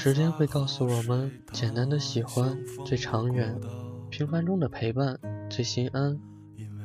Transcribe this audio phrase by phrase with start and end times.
[0.00, 3.52] 时间会告诉我们，简单的喜欢最长远，
[4.08, 5.18] 平凡中的陪伴
[5.50, 6.16] 最心安，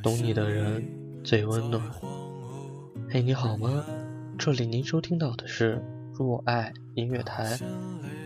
[0.01, 0.83] 懂你的人
[1.23, 1.79] 最温暖。
[3.11, 3.85] 嘿，你好吗？
[4.35, 5.79] 这里您收听到的是
[6.11, 7.55] 若爱音乐台，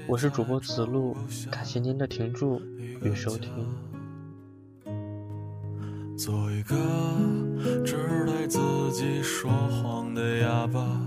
[0.07, 1.17] 我是主播子路，
[1.51, 2.62] 感谢您的停驻
[3.04, 3.51] 与收听。
[6.17, 6.77] 做一个
[7.85, 8.57] 只对自
[8.93, 11.06] 己说谎的哑巴。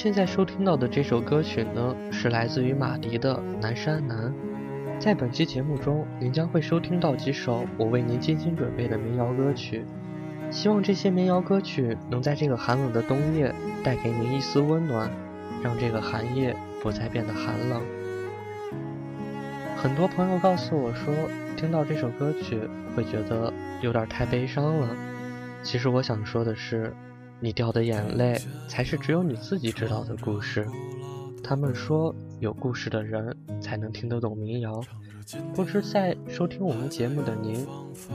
[0.00, 4.32] 现在收听到的这首歌曲呢，是来自于马迪的《南山南》。
[5.00, 9.84] 在本期节目中，您将会收听到几首我为您精心准备的民谣歌曲。
[10.52, 15.10] 希望这些民谣歌曲能在这个寒冷的冬夜带给您一丝温暖，
[15.64, 17.82] 让这个寒夜不再变得寒冷。
[19.76, 21.12] 很多朋友告诉我说，
[21.56, 22.60] 听到这首歌曲
[22.94, 24.94] 会觉得有点太悲伤了。
[25.64, 26.94] 其实我想说的是。
[27.40, 30.66] 你掉的眼泪，才是只有你自己知道的故事。
[31.42, 34.80] 他们说，有故事的人才能听得懂民谣。
[35.54, 37.66] 不知在收听我们节目的您，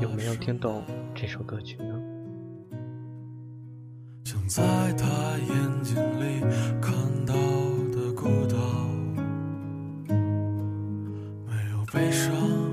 [0.02, 0.84] 有没有听懂
[1.16, 2.00] 这首歌曲呢？
[4.26, 4.64] 想在
[4.98, 5.06] 他
[5.38, 6.42] 眼睛里
[6.82, 6.94] 看
[7.26, 7.34] 到
[7.92, 8.58] 的孤岛，
[11.46, 12.73] 没有悲伤。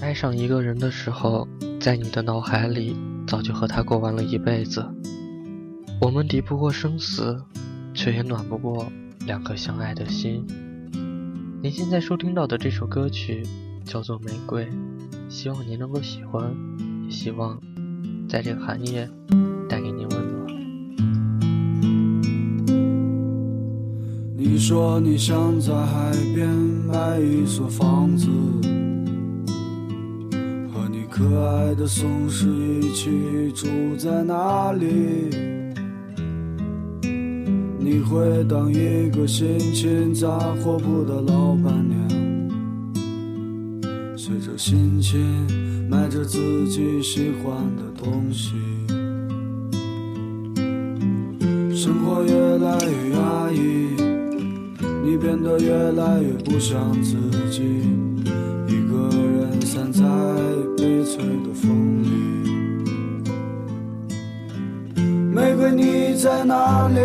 [0.00, 1.46] 爱上一个人的时候，
[1.78, 4.82] 在你的脑海里早就和他过完了一辈子。
[6.00, 7.38] 我们敌不过生死，
[7.92, 8.90] 却也暖不过
[9.26, 10.46] 两颗相爱的心。
[11.62, 13.42] 您现在收听到的这首歌曲
[13.84, 14.64] 叫做《玫瑰》，
[15.28, 16.50] 希望您能够喜欢，
[17.04, 17.60] 也希望
[18.26, 19.06] 在这个寒夜
[19.68, 20.40] 带给您温暖。
[24.34, 28.26] 你说你想在海边买一所房子，
[31.20, 33.66] 可爱的松狮一起住
[33.98, 34.86] 在那里。
[37.78, 42.08] 你会当一个心情杂货铺的老板娘，
[44.16, 45.20] 随着心情
[45.90, 48.54] 买着自己喜欢的东西。
[51.76, 53.58] 生活越来越压抑。
[55.04, 57.16] 你变得越来越不像自
[57.50, 57.62] 己，
[58.68, 60.04] 一个人散在
[61.18, 62.08] 的风里。
[65.32, 67.00] 玫瑰，你在哪里？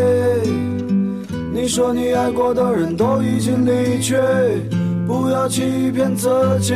[1.54, 4.16] 你说你爱过的人都已经离去，
[5.08, 6.30] 不要欺骗自
[6.60, 6.74] 己，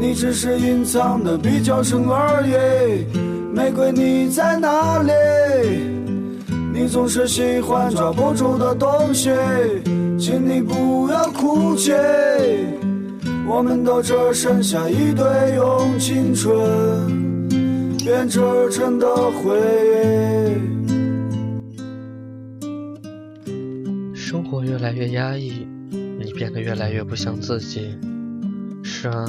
[0.00, 3.04] 你只是隐藏的比较深而已。
[3.54, 5.12] 玫瑰，你在哪里？
[6.72, 9.30] 你总是喜欢抓不住的东西，
[10.18, 11.92] 请你不要哭泣。
[13.52, 15.26] 我们都只剩下一堆
[15.56, 16.56] 用青春
[17.98, 18.38] 编织
[18.70, 19.58] 成的回
[19.90, 20.54] 忆。
[24.14, 27.98] 生活越来越压抑，你变得越来越不像自己。
[28.84, 29.24] 是啊，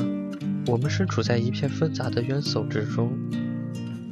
[0.68, 3.12] 我们身处在一片纷杂的冤叟之中，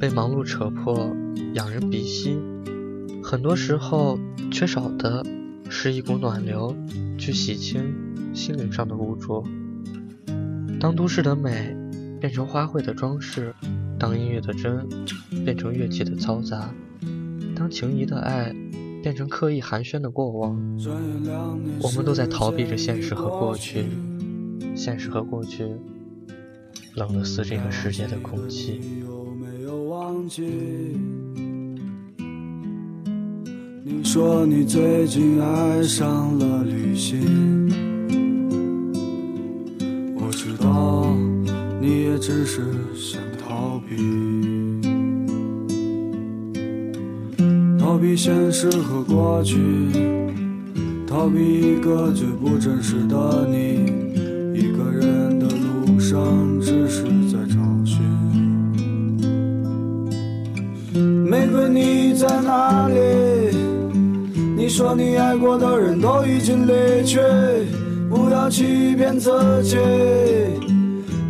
[0.00, 1.14] 被忙碌扯破，
[1.54, 2.36] 仰人鼻息。
[3.22, 4.18] 很多时候，
[4.50, 5.24] 缺少的
[5.68, 6.74] 是一股暖流，
[7.16, 7.94] 去洗清
[8.34, 9.44] 心灵上的污浊。
[10.80, 11.76] 当都市的美
[12.18, 13.54] 变成花卉的装饰，
[13.98, 14.88] 当音乐的真
[15.44, 16.72] 变成乐器的嘈杂，
[17.54, 18.50] 当情谊的爱
[19.02, 20.58] 变成刻意寒暄的过往，
[21.82, 23.84] 我们都在逃避着现实和过去。
[24.74, 25.68] 现实和过去，
[26.94, 28.80] 冷得似这个世界的空气。
[33.84, 37.69] 你说你最近爱上了旅行，
[42.20, 42.60] 只是
[42.94, 43.96] 想逃避，
[47.78, 49.56] 逃避现实和过去，
[51.06, 54.10] 逃避一个最不真实的你。
[54.54, 56.20] 一个人的路上，
[56.60, 57.56] 只是在找
[57.86, 58.02] 寻。
[61.24, 62.94] 玫瑰，你在哪里？
[64.54, 67.18] 你说你爱过的人都已经离去，
[68.10, 69.30] 不要欺骗自
[69.62, 69.78] 己，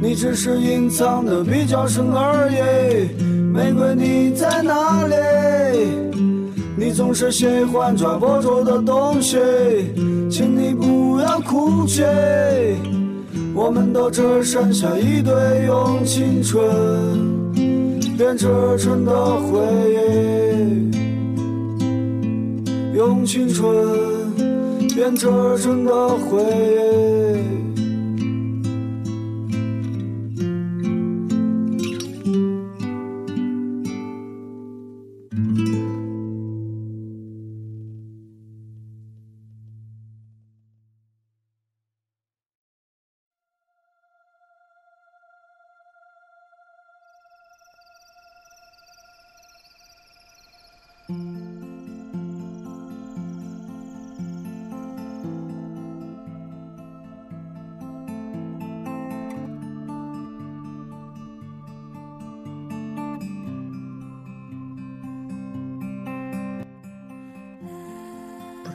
[0.03, 3.23] 你只是隐藏的比较深而已。
[3.53, 5.15] 玫瑰你在哪里？
[6.77, 9.37] 你总是喜欢抓不住的东西，
[10.31, 12.03] 请你不要哭泣。
[13.55, 15.35] 我们都只剩下一堆
[15.67, 16.63] 用青春
[18.17, 18.47] 编织
[18.79, 19.61] 成的回
[19.93, 20.91] 忆。
[22.97, 23.69] 用青春
[24.95, 25.27] 编织
[25.59, 27.90] 成的回忆。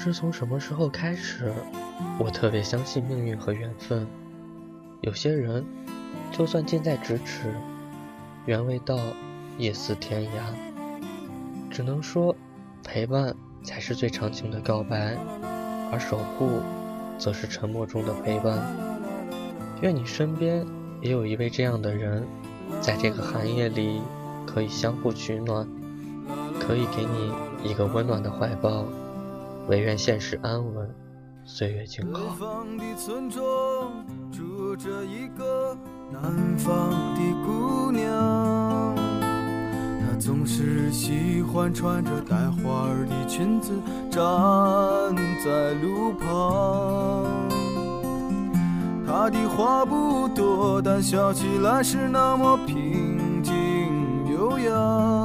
[0.06, 1.52] 是从什么时候开始，
[2.20, 4.06] 我特别相信命运和缘分。
[5.02, 5.66] 有些人，
[6.32, 7.52] 就算近在咫尺，
[8.46, 9.00] 缘未到，
[9.58, 11.02] 也似天涯。
[11.72, 12.36] 只能说，
[12.84, 15.18] 陪伴才是最长情的告白，
[15.92, 16.62] 而守护，
[17.18, 18.60] 则是沉默中的陪伴。
[19.82, 20.64] 愿你身边
[21.02, 22.24] 也有一位这样的人，
[22.80, 24.04] 在这个寒夜里，
[24.46, 25.68] 可以相互取暖，
[26.60, 27.32] 可以给你
[27.68, 28.86] 一个温暖的怀抱。
[29.68, 30.88] 唯愿现实安稳，
[31.44, 32.20] 岁月静好。
[32.20, 33.44] 北方的村庄
[34.32, 35.76] 住着一个
[36.12, 36.22] 南
[36.58, 38.96] 方的姑娘，
[40.00, 43.72] 她总是喜欢穿着带花儿的裙子
[44.12, 44.22] 站
[45.44, 47.26] 在路旁。
[49.08, 53.54] 她的话不多，但笑起来是那么平静
[54.32, 55.25] 优雅。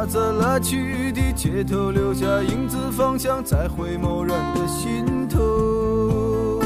[0.00, 6.58] 他在来去的街头留下影子，方向在回眸人的心头。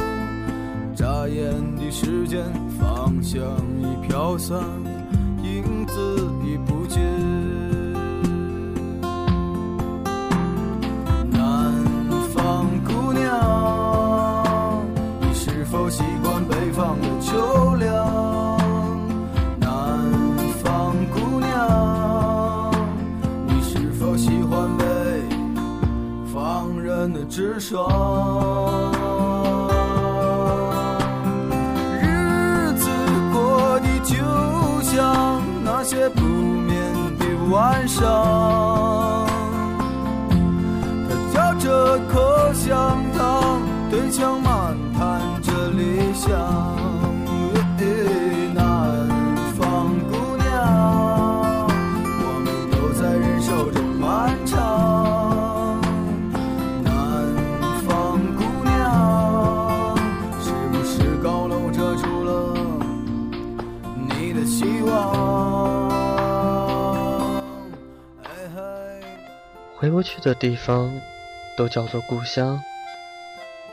[0.95, 2.45] 眨眼的时间，
[2.79, 3.43] 方向
[3.81, 4.57] 已飘散。
[5.43, 6.31] 影子
[27.61, 28.93] 爽？
[32.01, 32.89] 日子
[33.33, 34.15] 过得就
[34.83, 35.43] 像。
[35.63, 36.83] 那些不眠
[37.19, 39.27] 的晚上，
[41.09, 44.41] 他嚼着口香糖，对墙
[69.95, 70.93] 过去的地方，
[71.57, 72.61] 都叫做故乡。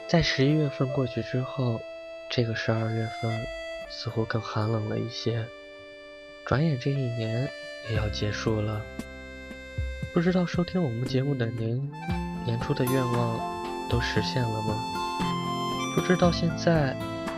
[0.08, 1.82] 在十一月份过去之后，
[2.30, 3.44] 这个十二月份
[3.90, 5.44] 似乎更寒冷了一些。
[6.46, 7.50] 转眼这一年
[7.90, 8.84] 也要结束了，
[10.13, 11.92] 不知道收听我们节目的您，
[12.46, 13.40] 年初的愿望
[13.90, 14.75] 都实现了吗？
[15.96, 16.96] 不知道现在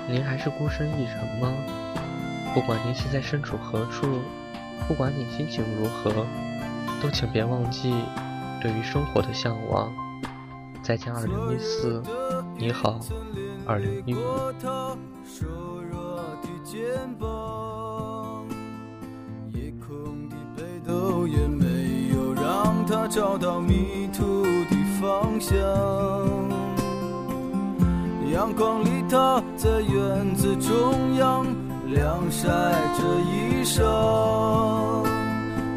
[0.10, 1.54] 您还是孤身一人吗？
[2.54, 4.22] 不管您现在身处何处，
[4.90, 6.28] 不管你心情如何，
[7.02, 8.04] 都请别忘记。
[8.64, 9.92] 对于生活的向往。
[10.82, 12.02] 再见，二零一四，
[12.58, 13.00] 你好，
[13.68, 14.20] 二零一五。
[22.86, 25.58] 他找到迷途的方向。
[28.32, 31.46] 阳光里，他在院子中央
[31.88, 32.48] 晾晒
[32.98, 35.13] 着衣裳。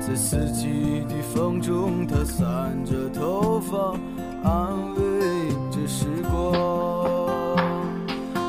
[0.07, 3.93] 在四季的风中，他散着头发，
[4.49, 6.53] 安慰着时光。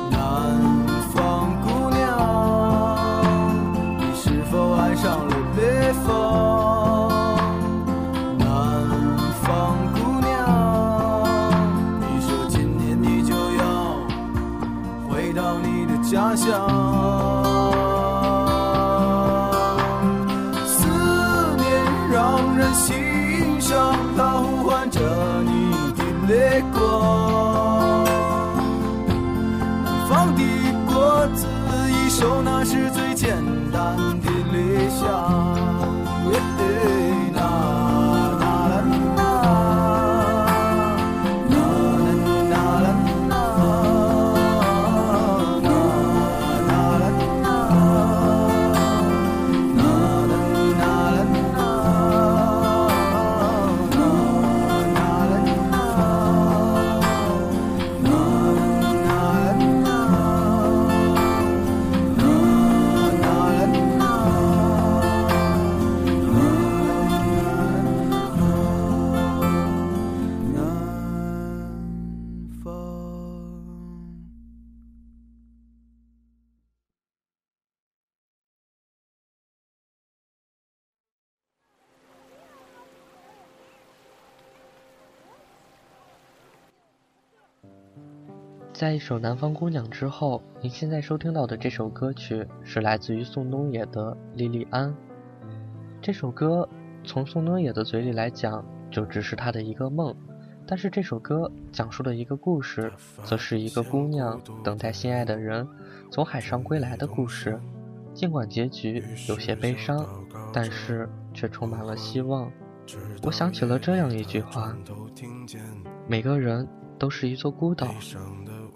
[0.08, 0.56] 南
[1.12, 2.06] 方姑娘，
[3.98, 7.40] 你是否爱上了北方？
[8.38, 8.46] 南
[9.42, 10.38] 方姑娘，
[11.98, 13.96] 你说今年你就要
[15.08, 17.37] 回到你的家乡。
[24.98, 25.50] 着你
[25.96, 26.76] 的泪光。
[29.84, 30.42] 南方的
[30.86, 31.46] 果子
[31.88, 32.87] 已熟，那是
[88.78, 94.88] 在一首《南方姑娘》之后，您现在收听到的这首歌曲是来自于宋冬野的《莉莉安》。
[96.00, 96.68] 这首歌
[97.02, 100.14] 从宋冬野的嘴里来讲，就只是他的一个梦；
[100.64, 102.92] 但是这首歌讲述的一个故事，
[103.24, 105.66] 则是一个姑娘等待心爱的人
[106.08, 107.58] 从海上归来的故事。
[108.14, 110.06] 尽管结局有些悲伤，
[110.52, 112.48] 但是却充满了希望。
[113.24, 114.72] 我想起了这样一句话：
[116.06, 116.64] 每个人
[116.96, 117.88] 都是一座孤岛。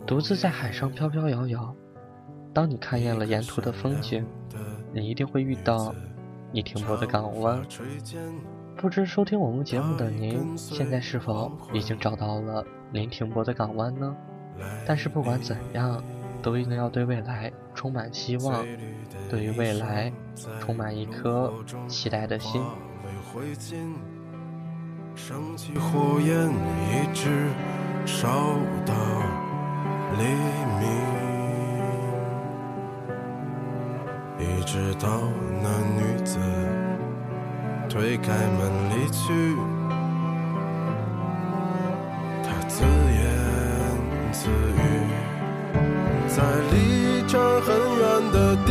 [0.07, 1.75] 独自在海上飘飘摇摇，
[2.53, 4.27] 当你看厌了沿途的风景，
[4.93, 5.95] 你一定会遇到
[6.51, 7.63] 你停泊的港湾。
[8.77, 14.15] 不知收听我们节目的您，现在是否已经找到了您停泊的港湾呢？
[14.87, 16.03] 但是不管怎样，
[16.43, 18.67] 都一定要对未来充满希望，
[19.31, 20.13] 对于未来
[20.61, 21.53] 充满一颗
[21.87, 22.61] 期待的心。
[25.15, 27.49] 升起火焰，一直
[28.05, 28.29] 烧
[28.85, 28.95] 到
[30.19, 30.23] 黎
[30.79, 30.83] 明，
[34.39, 35.09] 一直到
[35.63, 35.67] 那
[35.97, 36.39] 女子
[37.89, 39.23] 推开门离去。
[42.43, 43.23] 她自言
[44.33, 44.81] 自语，
[46.29, 46.43] 在
[46.73, 46.75] 离
[47.27, 48.03] 这很远
[48.33, 48.71] 的地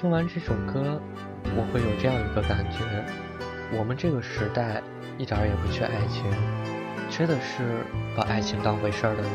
[0.00, 0.98] 听完这首歌，
[1.54, 2.78] 我会有这样一个感觉：
[3.76, 4.80] 我们这个时代
[5.18, 6.24] 一点也不缺爱情，
[7.10, 7.84] 缺的是
[8.16, 9.30] 把爱情当回事儿的人。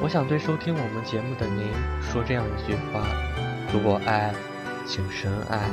[0.00, 1.66] 我想对收听我们节目的您
[2.00, 3.02] 说这样一句话：
[3.72, 4.32] 如果爱，
[4.86, 5.68] 请深爱。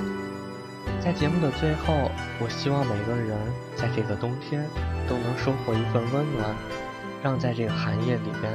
[1.00, 2.10] 在节目的最后，
[2.42, 3.38] 我希望每个人
[3.76, 4.66] 在这个冬天
[5.08, 6.56] 都能收获一份温暖，
[7.22, 8.52] 让在这个寒夜里边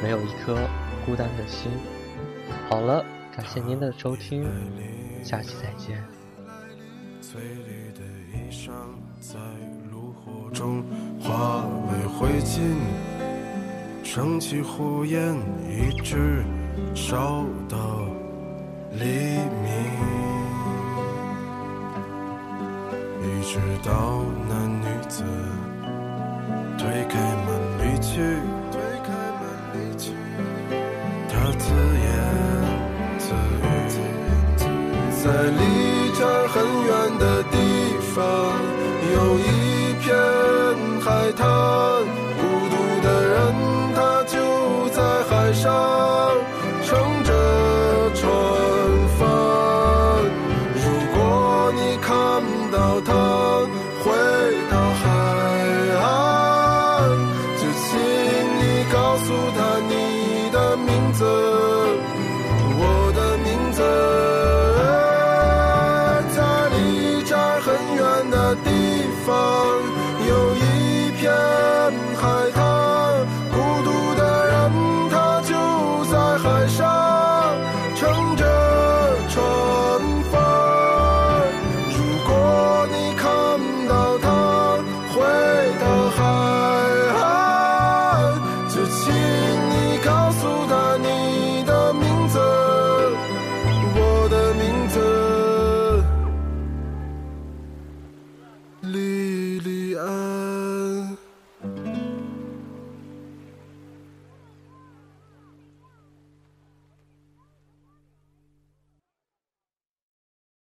[0.00, 0.56] 没有一颗
[1.04, 1.68] 孤单的心。
[2.70, 3.04] 好了，
[3.38, 4.44] 感谢您的收听，
[5.22, 6.04] 下期再见。
[7.22, 8.00] 翠绿的
[8.32, 8.72] 衣裳
[9.20, 9.38] 在
[9.92, 10.82] 炉火中
[11.20, 12.58] 化为灰烬，
[14.02, 15.36] 升起火焰，
[15.70, 16.44] 一直
[16.96, 18.08] 烧到
[18.94, 19.70] 黎明，
[23.22, 25.22] 一直到那女子
[26.76, 27.48] 推开门
[27.78, 28.18] 离去，
[28.72, 29.40] 推开门
[29.74, 30.10] 离去，
[31.28, 31.66] 她自
[35.28, 36.56] 在离这儿很
[36.88, 37.56] 远的地
[38.14, 38.24] 方，
[39.12, 40.16] 有一片
[41.02, 41.87] 海滩。